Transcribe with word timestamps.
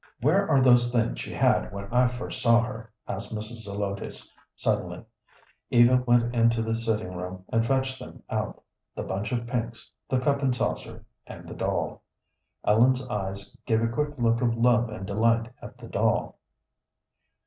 "Where 0.19 0.49
are 0.49 0.61
those 0.63 0.91
things 0.91 1.19
she 1.19 1.31
had 1.31 1.71
when 1.71 1.85
I 1.93 2.07
first 2.07 2.41
saw 2.41 2.61
her?" 2.61 2.91
asked 3.07 3.35
Mrs. 3.35 3.65
Zelotes, 3.67 4.33
suddenly. 4.55 5.05
Eva 5.69 5.97
went 6.07 6.33
into 6.33 6.63
the 6.63 6.75
sitting 6.75 7.15
room, 7.15 7.45
and 7.49 7.63
fetched 7.63 7.99
them 7.99 8.23
out 8.27 8.63
the 8.95 9.03
bunch 9.03 9.31
of 9.31 9.45
pinks, 9.45 9.91
the 10.09 10.17
cup 10.19 10.41
and 10.41 10.55
saucer, 10.55 11.05
and 11.27 11.47
the 11.47 11.53
doll. 11.53 12.01
Ellen's 12.65 13.07
eyes 13.09 13.55
gave 13.67 13.83
a 13.83 13.87
quick 13.87 14.17
look 14.17 14.41
of 14.41 14.57
love 14.57 14.89
and 14.89 15.05
delight 15.05 15.51
at 15.61 15.77
the 15.77 15.85
doll. 15.87 16.39